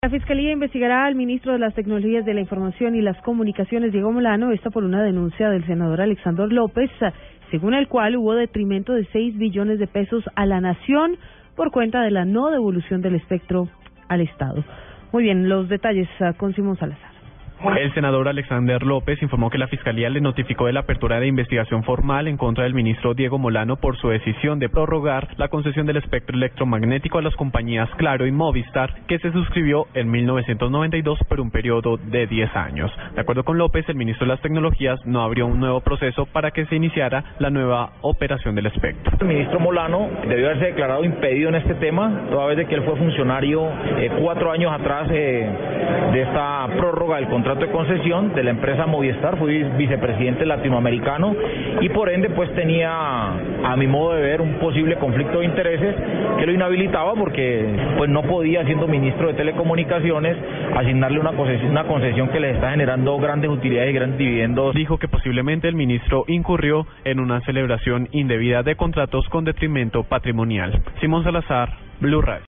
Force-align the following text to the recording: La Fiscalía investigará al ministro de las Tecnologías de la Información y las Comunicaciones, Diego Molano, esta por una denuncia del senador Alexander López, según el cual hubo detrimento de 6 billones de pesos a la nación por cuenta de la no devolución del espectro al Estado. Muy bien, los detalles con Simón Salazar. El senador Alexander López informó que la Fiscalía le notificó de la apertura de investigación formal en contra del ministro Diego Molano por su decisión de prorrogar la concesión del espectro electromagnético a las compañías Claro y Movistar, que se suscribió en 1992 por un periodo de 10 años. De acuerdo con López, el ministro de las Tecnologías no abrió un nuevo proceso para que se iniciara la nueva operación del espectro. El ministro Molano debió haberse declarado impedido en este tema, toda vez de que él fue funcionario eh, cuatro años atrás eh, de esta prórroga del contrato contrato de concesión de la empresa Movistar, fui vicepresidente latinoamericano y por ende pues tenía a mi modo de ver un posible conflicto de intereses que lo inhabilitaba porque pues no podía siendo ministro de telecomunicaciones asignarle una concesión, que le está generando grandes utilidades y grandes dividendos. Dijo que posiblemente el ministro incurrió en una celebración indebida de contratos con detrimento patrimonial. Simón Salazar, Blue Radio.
La 0.00 0.10
Fiscalía 0.10 0.52
investigará 0.52 1.06
al 1.06 1.16
ministro 1.16 1.52
de 1.54 1.58
las 1.58 1.74
Tecnologías 1.74 2.24
de 2.24 2.32
la 2.32 2.40
Información 2.40 2.94
y 2.94 3.02
las 3.02 3.20
Comunicaciones, 3.22 3.90
Diego 3.90 4.12
Molano, 4.12 4.52
esta 4.52 4.70
por 4.70 4.84
una 4.84 5.02
denuncia 5.02 5.50
del 5.50 5.66
senador 5.66 6.00
Alexander 6.00 6.46
López, 6.52 6.88
según 7.50 7.74
el 7.74 7.88
cual 7.88 8.16
hubo 8.16 8.34
detrimento 8.34 8.92
de 8.92 9.06
6 9.06 9.36
billones 9.36 9.80
de 9.80 9.88
pesos 9.88 10.22
a 10.36 10.46
la 10.46 10.60
nación 10.60 11.16
por 11.56 11.72
cuenta 11.72 12.00
de 12.02 12.12
la 12.12 12.24
no 12.24 12.48
devolución 12.52 13.02
del 13.02 13.16
espectro 13.16 13.68
al 14.06 14.20
Estado. 14.20 14.64
Muy 15.10 15.24
bien, 15.24 15.48
los 15.48 15.68
detalles 15.68 16.08
con 16.36 16.54
Simón 16.54 16.76
Salazar. 16.76 17.07
El 17.60 17.92
senador 17.92 18.28
Alexander 18.28 18.82
López 18.84 19.20
informó 19.20 19.50
que 19.50 19.58
la 19.58 19.66
Fiscalía 19.66 20.08
le 20.08 20.20
notificó 20.20 20.66
de 20.66 20.72
la 20.72 20.80
apertura 20.80 21.18
de 21.18 21.26
investigación 21.26 21.82
formal 21.82 22.28
en 22.28 22.36
contra 22.36 22.62
del 22.62 22.72
ministro 22.72 23.14
Diego 23.14 23.36
Molano 23.36 23.76
por 23.76 23.96
su 23.96 24.08
decisión 24.08 24.60
de 24.60 24.68
prorrogar 24.68 25.28
la 25.36 25.48
concesión 25.48 25.84
del 25.84 25.96
espectro 25.96 26.36
electromagnético 26.36 27.18
a 27.18 27.22
las 27.22 27.34
compañías 27.34 27.90
Claro 27.96 28.26
y 28.26 28.32
Movistar, 28.32 28.94
que 29.08 29.18
se 29.18 29.32
suscribió 29.32 29.86
en 29.94 30.08
1992 30.08 31.18
por 31.28 31.40
un 31.40 31.50
periodo 31.50 31.96
de 31.96 32.28
10 32.28 32.54
años. 32.54 32.92
De 33.16 33.20
acuerdo 33.20 33.42
con 33.42 33.58
López, 33.58 33.88
el 33.88 33.96
ministro 33.96 34.26
de 34.26 34.34
las 34.34 34.40
Tecnologías 34.40 35.04
no 35.04 35.22
abrió 35.22 35.46
un 35.46 35.58
nuevo 35.58 35.80
proceso 35.80 36.26
para 36.26 36.52
que 36.52 36.64
se 36.66 36.76
iniciara 36.76 37.24
la 37.40 37.50
nueva 37.50 37.90
operación 38.02 38.54
del 38.54 38.66
espectro. 38.66 39.16
El 39.20 39.26
ministro 39.26 39.58
Molano 39.58 40.08
debió 40.28 40.46
haberse 40.46 40.66
declarado 40.66 41.04
impedido 41.04 41.48
en 41.48 41.56
este 41.56 41.74
tema, 41.74 42.26
toda 42.30 42.46
vez 42.46 42.56
de 42.56 42.66
que 42.66 42.76
él 42.76 42.84
fue 42.84 42.96
funcionario 42.96 43.68
eh, 43.98 44.12
cuatro 44.20 44.52
años 44.52 44.72
atrás 44.72 45.08
eh, 45.10 45.50
de 46.12 46.22
esta 46.22 46.68
prórroga 46.76 47.16
del 47.16 47.26
contrato 47.26 47.47
contrato 47.48 47.64
de 47.64 47.72
concesión 47.72 48.34
de 48.34 48.44
la 48.44 48.50
empresa 48.50 48.84
Movistar, 48.84 49.38
fui 49.38 49.62
vicepresidente 49.78 50.44
latinoamericano 50.44 51.34
y 51.80 51.88
por 51.88 52.10
ende 52.10 52.28
pues 52.28 52.54
tenía 52.54 52.90
a 52.90 53.74
mi 53.74 53.86
modo 53.86 54.12
de 54.12 54.20
ver 54.20 54.42
un 54.42 54.58
posible 54.58 54.96
conflicto 54.96 55.38
de 55.38 55.46
intereses 55.46 55.94
que 56.38 56.44
lo 56.44 56.52
inhabilitaba 56.52 57.14
porque 57.14 57.64
pues 57.96 58.10
no 58.10 58.22
podía 58.24 58.66
siendo 58.66 58.86
ministro 58.86 59.28
de 59.28 59.34
telecomunicaciones 59.34 60.36
asignarle 60.76 61.20
una 61.20 61.32
concesión, 61.84 62.28
que 62.28 62.38
le 62.40 62.50
está 62.50 62.72
generando 62.72 63.16
grandes 63.16 63.50
utilidades 63.50 63.92
y 63.92 63.94
grandes 63.94 64.18
dividendos. 64.18 64.74
Dijo 64.74 64.98
que 64.98 65.08
posiblemente 65.08 65.68
el 65.68 65.74
ministro 65.74 66.24
incurrió 66.28 66.86
en 67.04 67.18
una 67.18 67.40
celebración 67.46 68.10
indebida 68.12 68.62
de 68.62 68.76
contratos 68.76 69.26
con 69.30 69.46
detrimento 69.46 70.02
patrimonial. 70.02 70.82
Simón 71.00 71.24
Salazar, 71.24 71.70
Blue 71.98 72.20
Radio. 72.20 72.44